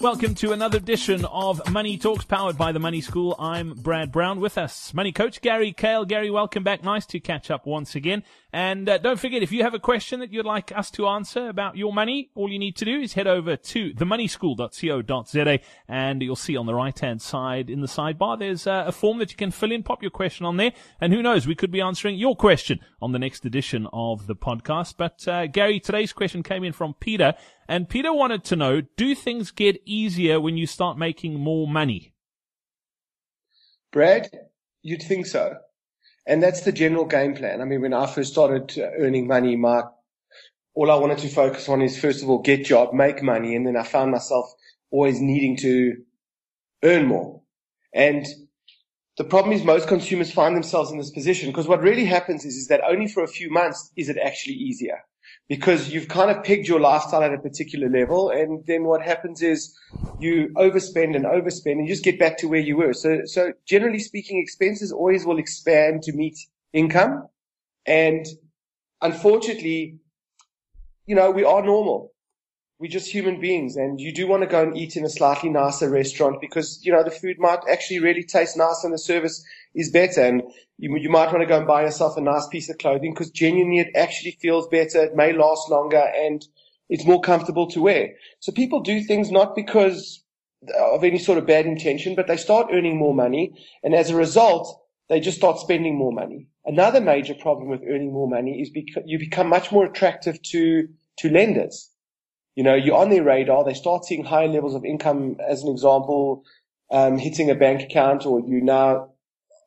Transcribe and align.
Welcome 0.00 0.34
to 0.36 0.52
another 0.52 0.78
edition 0.78 1.26
of 1.26 1.70
Money 1.70 1.98
Talks 1.98 2.24
powered 2.24 2.56
by 2.56 2.72
the 2.72 2.78
Money 2.78 3.02
School. 3.02 3.36
I'm 3.38 3.74
Brad 3.74 4.10
Brown 4.10 4.40
with 4.40 4.56
us. 4.56 4.94
Money 4.94 5.12
coach 5.12 5.42
Gary 5.42 5.74
Kayle. 5.74 6.06
Gary, 6.06 6.30
welcome 6.30 6.64
back. 6.64 6.82
Nice 6.82 7.04
to 7.04 7.20
catch 7.20 7.50
up 7.50 7.66
once 7.66 7.94
again. 7.94 8.22
And 8.50 8.88
uh, 8.88 8.96
don't 8.96 9.20
forget, 9.20 9.42
if 9.42 9.52
you 9.52 9.62
have 9.62 9.74
a 9.74 9.78
question 9.78 10.20
that 10.20 10.32
you'd 10.32 10.46
like 10.46 10.72
us 10.76 10.90
to 10.92 11.06
answer 11.06 11.50
about 11.50 11.76
your 11.76 11.92
money, 11.92 12.30
all 12.34 12.50
you 12.50 12.58
need 12.58 12.76
to 12.76 12.86
do 12.86 12.98
is 12.98 13.12
head 13.12 13.26
over 13.26 13.56
to 13.56 13.92
themoneyschool.co.za 13.92 15.58
and 15.86 16.22
you'll 16.22 16.34
see 16.34 16.56
on 16.56 16.64
the 16.64 16.74
right 16.74 16.98
hand 16.98 17.20
side 17.20 17.68
in 17.68 17.82
the 17.82 17.86
sidebar, 17.86 18.38
there's 18.38 18.66
uh, 18.66 18.84
a 18.86 18.92
form 18.92 19.18
that 19.18 19.30
you 19.30 19.36
can 19.36 19.50
fill 19.50 19.70
in, 19.70 19.82
pop 19.82 20.02
your 20.02 20.10
question 20.10 20.46
on 20.46 20.56
there. 20.56 20.72
And 20.98 21.12
who 21.12 21.22
knows, 21.22 21.46
we 21.46 21.54
could 21.54 21.70
be 21.70 21.82
answering 21.82 22.16
your 22.16 22.34
question 22.34 22.80
on 23.02 23.12
the 23.12 23.18
next 23.18 23.44
edition 23.44 23.86
of 23.92 24.26
the 24.26 24.34
podcast. 24.34 24.94
But 24.96 25.28
uh, 25.28 25.46
Gary, 25.46 25.78
today's 25.78 26.14
question 26.14 26.42
came 26.42 26.64
in 26.64 26.72
from 26.72 26.94
Peter 26.94 27.34
and 27.70 27.88
Peter 27.88 28.12
wanted 28.12 28.42
to 28.46 28.56
know, 28.56 28.80
do 28.96 29.14
things 29.14 29.52
get 29.52 29.80
easier 29.86 30.40
when 30.40 30.56
you 30.56 30.66
start 30.66 30.98
making 30.98 31.38
more 31.38 31.68
money? 31.68 32.12
Brad, 33.92 34.28
you'd 34.82 35.04
think 35.04 35.26
so. 35.26 35.54
And 36.26 36.42
that's 36.42 36.62
the 36.62 36.72
general 36.72 37.04
game 37.04 37.36
plan. 37.36 37.60
I 37.60 37.64
mean, 37.64 37.80
when 37.80 37.94
I 37.94 38.08
first 38.08 38.32
started 38.32 38.76
uh, 38.76 38.90
earning 38.98 39.28
money, 39.28 39.54
my, 39.54 39.82
all 40.74 40.90
I 40.90 40.96
wanted 40.96 41.18
to 41.18 41.28
focus 41.28 41.68
on 41.68 41.80
is 41.80 41.96
first 41.96 42.24
of 42.24 42.28
all, 42.28 42.42
get 42.42 42.64
job, 42.64 42.92
make 42.92 43.22
money. 43.22 43.54
And 43.54 43.64
then 43.64 43.76
I 43.76 43.84
found 43.84 44.10
myself 44.10 44.52
always 44.90 45.20
needing 45.20 45.56
to 45.58 45.94
earn 46.82 47.06
more. 47.06 47.40
And 47.94 48.26
the 49.16 49.22
problem 49.22 49.52
is 49.52 49.62
most 49.62 49.86
consumers 49.86 50.32
find 50.32 50.56
themselves 50.56 50.90
in 50.90 50.98
this 50.98 51.12
position 51.12 51.50
because 51.50 51.68
what 51.68 51.82
really 51.82 52.04
happens 52.04 52.44
is, 52.44 52.56
is 52.56 52.66
that 52.66 52.80
only 52.84 53.06
for 53.06 53.22
a 53.22 53.28
few 53.28 53.48
months 53.48 53.92
is 53.96 54.08
it 54.08 54.18
actually 54.18 54.54
easier 54.54 55.04
because 55.50 55.92
you've 55.92 56.06
kind 56.06 56.30
of 56.30 56.44
pegged 56.44 56.68
your 56.68 56.78
lifestyle 56.78 57.24
at 57.24 57.34
a 57.34 57.38
particular 57.38 57.90
level. 57.90 58.30
And 58.30 58.64
then 58.68 58.84
what 58.84 59.02
happens 59.02 59.42
is 59.42 59.76
you 60.16 60.48
overspend 60.54 61.16
and 61.16 61.24
overspend 61.24 61.72
and 61.72 61.88
you 61.88 61.92
just 61.92 62.04
get 62.04 62.20
back 62.20 62.38
to 62.38 62.46
where 62.46 62.60
you 62.60 62.76
were. 62.76 62.94
So, 62.94 63.22
so 63.24 63.52
generally 63.66 63.98
speaking, 63.98 64.38
expenses 64.38 64.92
always 64.92 65.26
will 65.26 65.38
expand 65.40 66.02
to 66.04 66.12
meet 66.12 66.38
income. 66.72 67.26
And 67.84 68.24
unfortunately, 69.02 69.98
you 71.06 71.16
know, 71.16 71.32
we 71.32 71.42
are 71.42 71.64
normal. 71.64 72.12
We're 72.80 72.90
just 72.90 73.12
human 73.12 73.42
beings 73.42 73.76
and 73.76 74.00
you 74.00 74.10
do 74.10 74.26
want 74.26 74.42
to 74.42 74.46
go 74.46 74.62
and 74.62 74.74
eat 74.74 74.96
in 74.96 75.04
a 75.04 75.10
slightly 75.10 75.50
nicer 75.50 75.90
restaurant 75.90 76.40
because, 76.40 76.80
you 76.82 76.90
know, 76.90 77.04
the 77.04 77.10
food 77.10 77.38
might 77.38 77.58
actually 77.70 77.98
really 77.98 78.24
taste 78.24 78.56
nice 78.56 78.82
and 78.84 78.94
the 78.94 78.96
service 78.96 79.44
is 79.74 79.90
better. 79.90 80.22
And 80.22 80.42
you, 80.78 80.96
you 80.96 81.10
might 81.10 81.26
want 81.26 81.40
to 81.40 81.46
go 81.46 81.58
and 81.58 81.66
buy 81.66 81.82
yourself 81.82 82.16
a 82.16 82.22
nice 82.22 82.46
piece 82.46 82.70
of 82.70 82.78
clothing 82.78 83.12
because 83.12 83.30
genuinely 83.32 83.80
it 83.80 83.94
actually 83.94 84.30
feels 84.40 84.66
better. 84.68 85.02
It 85.02 85.14
may 85.14 85.34
last 85.34 85.68
longer 85.68 86.10
and 86.16 86.42
it's 86.88 87.04
more 87.04 87.20
comfortable 87.20 87.70
to 87.72 87.82
wear. 87.82 88.14
So 88.38 88.50
people 88.50 88.80
do 88.80 89.02
things 89.02 89.30
not 89.30 89.54
because 89.54 90.24
of 90.78 91.04
any 91.04 91.18
sort 91.18 91.36
of 91.36 91.46
bad 91.46 91.66
intention, 91.66 92.14
but 92.14 92.28
they 92.28 92.38
start 92.38 92.68
earning 92.72 92.96
more 92.96 93.14
money. 93.14 93.52
And 93.84 93.94
as 93.94 94.08
a 94.08 94.16
result, 94.16 94.82
they 95.10 95.20
just 95.20 95.36
start 95.36 95.58
spending 95.58 95.98
more 95.98 96.12
money. 96.12 96.48
Another 96.64 97.02
major 97.02 97.34
problem 97.34 97.68
with 97.68 97.82
earning 97.82 98.14
more 98.14 98.26
money 98.26 98.62
is 98.62 98.70
because 98.70 99.02
you 99.04 99.18
become 99.18 99.50
much 99.50 99.70
more 99.70 99.84
attractive 99.84 100.40
to, 100.44 100.88
to 101.18 101.28
lenders 101.28 101.90
you 102.54 102.64
know, 102.64 102.74
you're 102.74 102.96
on 102.96 103.10
their 103.10 103.24
radar. 103.24 103.64
They 103.64 103.74
start 103.74 104.04
seeing 104.04 104.24
higher 104.24 104.48
levels 104.48 104.74
of 104.74 104.84
income, 104.84 105.36
as 105.46 105.62
an 105.62 105.70
example, 105.70 106.44
um, 106.90 107.18
hitting 107.18 107.50
a 107.50 107.54
bank 107.54 107.82
account, 107.82 108.26
or 108.26 108.40
you 108.40 108.60
now 108.60 109.10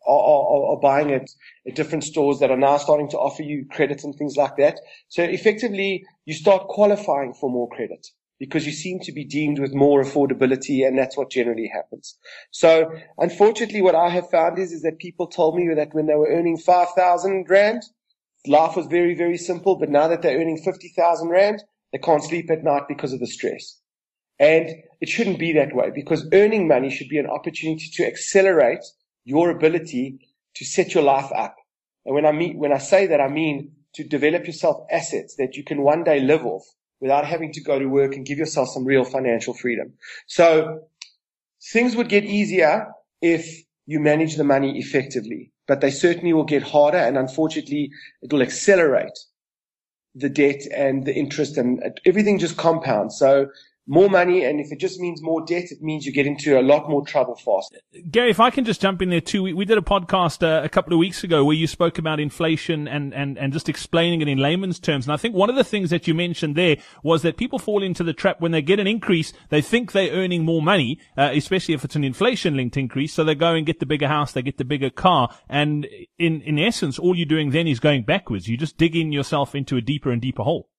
are, 0.06 0.20
are, 0.20 0.72
are, 0.72 0.80
buying 0.80 1.12
at, 1.12 1.30
at 1.68 1.76
different 1.76 2.04
stores 2.04 2.40
that 2.40 2.52
are 2.52 2.58
now 2.58 2.78
starting 2.78 3.10
to 3.10 3.18
offer 3.18 3.44
you 3.44 3.66
credit 3.72 4.04
and 4.04 4.16
things 4.16 4.36
like 4.36 4.58
that. 4.58 4.80
So 5.08 5.24
effectively, 5.24 6.06
you 6.26 6.34
start 6.34 6.68
qualifying 6.68 7.34
for 7.34 7.50
more 7.50 7.70
credit 7.70 8.08
because 8.40 8.66
you 8.66 8.74
seem 8.74 9.00
to 9.00 9.14
be 9.14 9.24
deemed 9.24 9.60
with 9.60 9.74
more 9.74 10.04
affordability, 10.04 10.86
and 10.86 10.98
that's 10.98 11.16
what 11.16 11.32
generally 11.32 11.72
happens. 11.74 12.18
So 12.52 12.92
unfortunately, 13.18 13.82
what 13.82 13.96
I 13.96 14.10
have 14.10 14.30
found 14.30 14.60
is 14.60 14.74
is 14.74 14.82
that 14.82 14.98
people 15.00 15.28
told 15.28 15.56
me 15.56 15.74
that 15.74 15.94
when 15.94 16.08
they 16.08 16.16
were 16.16 16.30
earning 16.30 16.58
five 16.58 16.90
thousand 16.98 17.46
rand, 17.50 17.84
life 18.46 18.76
was 18.76 18.88
very 18.88 19.16
very 19.16 19.38
simple. 19.38 19.78
But 19.78 19.90
now 19.90 20.10
that 20.10 20.22
they're 20.22 20.38
earning 20.38 20.58
fifty 20.58 20.90
thousand 20.90 21.30
rand, 21.30 21.64
they 21.94 22.00
can't 22.00 22.24
sleep 22.24 22.52
at 22.52 22.64
night 22.64 22.84
because 22.90 23.14
of 23.14 23.22
the 23.22 23.28
stress. 23.28 23.80
And 24.40 24.70
it 25.00 25.08
shouldn't 25.08 25.40
be 25.40 25.54
that 25.54 25.76
way 25.76 25.92
because 25.94 26.28
earning 26.34 26.68
money 26.68 26.90
should 26.90 27.08
be 27.08 27.20
an 27.20 27.30
opportunity 27.30 27.90
to 27.94 28.06
accelerate 28.06 28.84
your 29.24 29.52
ability 29.52 30.20
to 30.56 30.66
set 30.66 30.94
your 30.94 31.04
life 31.04 31.32
up. 31.34 31.56
And 32.06 32.16
when 32.16 32.26
I 32.26 32.32
mean, 32.32 32.58
when 32.58 32.74
I 32.74 32.80
say 32.80 33.08
that, 33.08 33.22
I 33.22 33.30
mean 33.30 33.72
to 33.94 34.04
develop 34.04 34.48
yourself 34.48 34.86
assets 34.92 35.36
that 35.38 35.56
you 35.56 35.64
can 35.64 35.84
one 35.84 36.04
day 36.04 36.20
live 36.20 36.46
off 36.46 36.64
without 37.00 37.26
having 37.26 37.52
to 37.54 37.62
go 37.62 37.78
to 37.78 37.86
work 37.86 38.16
and 38.16 38.26
give 38.26 38.40
yourself 38.40 38.70
some 38.70 38.86
real 38.86 39.04
financial 39.06 39.54
freedom. 39.54 39.94
So 40.28 40.88
things 41.72 41.96
would 41.96 42.10
get 42.10 42.26
easier 42.26 42.88
if 43.22 43.64
you 43.86 44.00
manage 44.00 44.36
the 44.36 44.44
money 44.44 44.80
effectively, 44.80 45.52
but 45.68 45.80
they 45.80 45.92
certainly 45.92 46.34
will 46.34 46.44
get 46.46 46.64
harder. 46.64 46.98
And 46.98 47.18
unfortunately, 47.18 47.92
it 48.22 48.34
will 48.34 48.42
accelerate 48.42 49.18
the 50.16 50.30
debt 50.30 50.62
and 50.76 51.06
the 51.06 51.14
interest 51.16 51.58
and 51.58 52.00
everything 52.06 52.40
just 52.40 52.58
compounds. 52.58 53.18
So 53.18 53.48
more 53.86 54.10
money, 54.10 54.46
and 54.46 54.60
if 54.60 54.72
it 54.72 54.80
just 54.80 55.00
means 55.00 55.22
more 55.22 55.46
debt, 55.46 55.66
it 55.72 55.82
means 55.82 56.06
you 56.06 56.14
get 56.14 56.26
into 56.26 56.60
a 56.60 56.62
lot 56.62 56.90
more 56.90 57.06
trouble 57.06 57.36
fast. 57.36 57.76
Gary, 58.10 58.30
if 58.30 58.40
I 58.40 58.50
can 58.50 58.64
just 58.64 58.82
jump 58.82 59.02
in 59.02 59.10
there 59.10 59.22
too, 59.22 59.44
we, 59.44 59.54
we 59.54 59.66
did 59.66 59.78
a 59.78 59.82
podcast 59.82 60.42
uh, 60.42 60.64
a 60.64 60.70
couple 60.70 60.94
of 60.94 61.00
weeks 61.00 61.24
ago 61.24 61.44
where 61.44 61.56
you 61.56 61.68
spoke 61.68 61.98
about 61.98 62.20
inflation 62.20 62.88
and, 62.88 63.14
and, 63.14 63.38
and 63.38 63.52
just 63.52 63.68
explaining 63.68 64.22
it 64.22 64.28
in 64.28 64.38
layman's 64.38 64.80
terms. 64.80 65.06
And 65.06 65.14
I 65.14 65.18
think 65.18 65.36
one 65.36 65.50
of 65.50 65.56
the 65.56 65.64
things 65.64 65.90
that 65.90 66.08
you 66.08 66.14
mentioned 66.14 66.56
there 66.56 66.78
was 67.04 67.24
that 67.24 67.36
people 67.36 67.60
fall 67.60 67.84
into 67.84 68.04
the 68.04 68.14
trap 68.14 68.40
when 68.40 68.52
they 68.52 68.62
get 68.62 68.80
an 68.80 68.88
increase, 68.88 69.34
they 69.50 69.62
think 69.62 69.92
they're 69.92 70.12
earning 70.12 70.46
more 70.46 70.62
money, 70.62 71.00
uh, 71.18 71.32
especially 71.34 71.74
if 71.74 71.84
it's 71.84 71.96
an 71.96 72.04
inflation 72.04 72.56
linked 72.56 72.78
increase. 72.78 73.14
So 73.14 73.24
they 73.24 73.36
go 73.36 73.54
and 73.54 73.66
get 73.66 73.80
the 73.80 73.86
bigger 73.86 74.08
house, 74.08 74.32
they 74.32 74.42
get 74.42 74.58
the 74.58 74.66
bigger 74.66 74.90
car. 74.90 75.30
And 75.50 75.88
in, 76.18 76.42
in 76.42 76.58
essence, 76.58 76.98
all 76.98 77.16
you're 77.16 77.26
doing 77.26 77.52
then 77.52 77.68
is 77.68 77.80
going 77.80 78.04
backwards. 78.04 78.48
You're 78.48 78.58
just 78.58 78.78
digging 78.78 79.12
yourself 79.12 79.56
into 79.56 79.76
a 79.76 79.82
deeper 79.82 80.10
and 80.10 80.22
deeper 80.22 80.44
hole. 80.44 80.70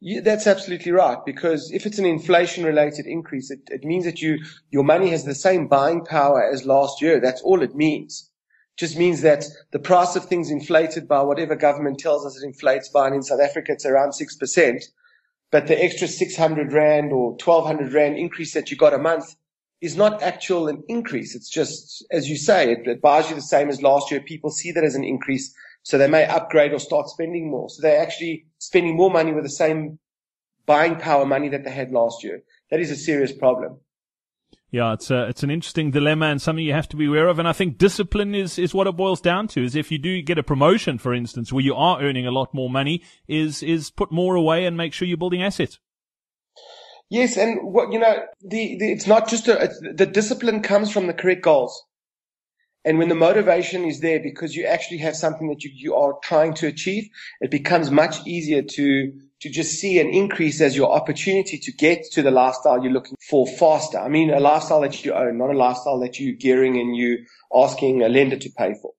Yeah, 0.00 0.20
that's 0.20 0.46
absolutely 0.46 0.92
right. 0.92 1.18
Because 1.26 1.72
if 1.72 1.84
it's 1.84 1.98
an 1.98 2.06
inflation 2.06 2.64
related 2.64 3.06
increase, 3.06 3.50
it, 3.50 3.60
it 3.68 3.84
means 3.84 4.04
that 4.04 4.22
you, 4.22 4.38
your 4.70 4.84
money 4.84 5.10
has 5.10 5.24
the 5.24 5.34
same 5.34 5.66
buying 5.66 6.04
power 6.04 6.42
as 6.42 6.64
last 6.64 7.02
year. 7.02 7.20
That's 7.20 7.42
all 7.42 7.62
it 7.62 7.74
means. 7.74 8.30
It 8.76 8.80
just 8.80 8.96
means 8.96 9.22
that 9.22 9.44
the 9.72 9.80
price 9.80 10.14
of 10.14 10.26
things 10.26 10.50
inflated 10.50 11.08
by 11.08 11.22
whatever 11.22 11.56
government 11.56 11.98
tells 11.98 12.24
us 12.24 12.40
it 12.40 12.46
inflates 12.46 12.88
by, 12.88 13.06
and 13.06 13.16
in 13.16 13.22
South 13.22 13.40
Africa 13.40 13.72
it's 13.72 13.86
around 13.86 14.10
6%. 14.10 14.84
But 15.50 15.66
the 15.66 15.82
extra 15.82 16.06
600 16.06 16.72
Rand 16.72 17.12
or 17.12 17.30
1200 17.32 17.92
Rand 17.92 18.18
increase 18.18 18.54
that 18.54 18.70
you 18.70 18.76
got 18.76 18.94
a 18.94 18.98
month 18.98 19.34
is 19.80 19.96
not 19.96 20.22
actual 20.22 20.68
an 20.68 20.84
increase. 20.88 21.34
It's 21.34 21.48
just, 21.48 22.04
as 22.12 22.28
you 22.28 22.36
say, 22.36 22.72
it, 22.72 22.86
it 22.86 23.00
buys 23.00 23.30
you 23.30 23.34
the 23.34 23.42
same 23.42 23.68
as 23.68 23.82
last 23.82 24.10
year. 24.10 24.20
People 24.20 24.50
see 24.50 24.72
that 24.72 24.84
as 24.84 24.94
an 24.94 25.04
increase. 25.04 25.54
So 25.82 25.96
they 25.96 26.08
may 26.08 26.26
upgrade 26.26 26.72
or 26.72 26.78
start 26.78 27.08
spending 27.08 27.50
more. 27.50 27.68
So 27.70 27.82
they're 27.82 28.02
actually 28.02 28.46
spending 28.58 28.96
more 28.96 29.10
money 29.10 29.32
with 29.32 29.44
the 29.44 29.50
same 29.50 29.98
buying 30.66 30.96
power 30.96 31.24
money 31.24 31.48
that 31.48 31.64
they 31.64 31.70
had 31.70 31.92
last 31.92 32.22
year. 32.22 32.42
That 32.70 32.80
is 32.80 32.90
a 32.90 32.96
serious 32.96 33.32
problem. 33.32 33.80
Yeah, 34.70 34.92
it's 34.92 35.10
a, 35.10 35.28
it's 35.28 35.42
an 35.42 35.50
interesting 35.50 35.90
dilemma 35.90 36.26
and 36.26 36.42
something 36.42 36.64
you 36.64 36.74
have 36.74 36.88
to 36.90 36.96
be 36.96 37.06
aware 37.06 37.28
of. 37.28 37.38
And 37.38 37.48
I 37.48 37.52
think 37.52 37.78
discipline 37.78 38.34
is, 38.34 38.58
is 38.58 38.74
what 38.74 38.86
it 38.86 38.96
boils 38.96 39.22
down 39.22 39.48
to. 39.48 39.64
Is 39.64 39.74
if 39.74 39.90
you 39.90 39.98
do 39.98 40.20
get 40.20 40.36
a 40.36 40.42
promotion, 40.42 40.98
for 40.98 41.14
instance, 41.14 41.52
where 41.52 41.64
you 41.64 41.74
are 41.74 42.02
earning 42.02 42.26
a 42.26 42.30
lot 42.30 42.52
more 42.52 42.68
money, 42.68 43.02
is 43.26 43.62
is 43.62 43.90
put 43.90 44.12
more 44.12 44.34
away 44.34 44.66
and 44.66 44.76
make 44.76 44.92
sure 44.92 45.08
you're 45.08 45.16
building 45.16 45.42
assets. 45.42 45.78
Yes, 47.08 47.38
and 47.38 47.72
what 47.72 47.90
you 47.92 47.98
know, 47.98 48.16
the, 48.42 48.76
the 48.78 48.92
it's 48.92 49.06
not 49.06 49.28
just 49.28 49.48
a, 49.48 49.70
the 49.94 50.04
discipline 50.04 50.60
comes 50.60 50.92
from 50.92 51.06
the 51.06 51.14
correct 51.14 51.42
goals. 51.42 51.82
And 52.88 52.96
when 52.96 53.10
the 53.10 53.14
motivation 53.14 53.84
is 53.84 54.00
there 54.00 54.18
because 54.18 54.56
you 54.56 54.64
actually 54.64 54.96
have 54.98 55.14
something 55.14 55.50
that 55.50 55.62
you, 55.62 55.70
you 55.74 55.94
are 55.94 56.14
trying 56.22 56.54
to 56.54 56.66
achieve, 56.66 57.10
it 57.42 57.50
becomes 57.50 57.90
much 57.90 58.26
easier 58.26 58.62
to, 58.62 59.12
to 59.42 59.50
just 59.50 59.74
see 59.74 60.00
an 60.00 60.08
increase 60.08 60.62
as 60.62 60.74
your 60.74 60.90
opportunity 60.90 61.58
to 61.58 61.70
get 61.70 62.02
to 62.12 62.22
the 62.22 62.30
lifestyle 62.30 62.82
you're 62.82 62.90
looking 62.90 63.18
for 63.28 63.46
faster. 63.46 63.98
I 63.98 64.08
mean, 64.08 64.30
a 64.30 64.40
lifestyle 64.40 64.80
that 64.80 65.04
you 65.04 65.12
own, 65.12 65.36
not 65.36 65.50
a 65.50 65.58
lifestyle 65.58 66.00
that 66.00 66.18
you're 66.18 66.34
gearing 66.34 66.80
and 66.80 66.96
you 66.96 67.26
asking 67.54 68.02
a 68.02 68.08
lender 68.08 68.38
to 68.38 68.50
pay 68.56 68.72
for. 68.80 68.92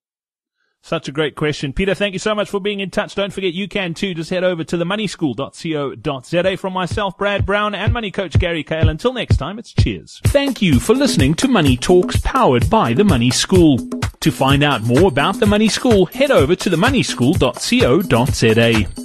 Such 0.82 1.08
a 1.08 1.12
great 1.12 1.36
question. 1.36 1.74
Peter, 1.74 1.94
thank 1.94 2.14
you 2.14 2.20
so 2.20 2.34
much 2.34 2.50
for 2.50 2.60
being 2.60 2.80
in 2.80 2.90
touch. 2.90 3.14
Don't 3.14 3.34
forget 3.34 3.54
you 3.54 3.68
can 3.68 3.94
too. 3.94 4.14
Just 4.14 4.30
head 4.30 4.44
over 4.44 4.64
to 4.64 4.78
themoneyschool.co.za 4.78 6.58
from 6.58 6.74
myself, 6.74 7.18
Brad 7.18 7.46
Brown, 7.46 7.76
and 7.76 7.94
money 7.94 8.12
coach 8.12 8.40
Gary 8.40 8.64
Kayle. 8.64 8.90
Until 8.90 9.14
next 9.14 9.38
time, 9.38 9.60
it's 9.60 9.74
cheers. 9.74 10.22
Thank 10.26 10.62
you 10.62 10.80
for 10.80 10.96
listening 10.96 11.34
to 11.36 11.48
Money 11.48 11.78
Talks 11.78 12.20
powered 12.22 12.70
by 12.70 12.94
The 12.94 13.04
Money 13.04 13.30
School. 13.30 13.78
To 14.22 14.32
find 14.32 14.64
out 14.64 14.84
more 14.84 15.10
about 15.10 15.40
The 15.40 15.46
Money 15.46 15.70
School, 15.70 16.08
head 16.08 16.32
over 16.32 16.56
to 16.56 16.70
themoneyschool.co.za. 16.70 18.99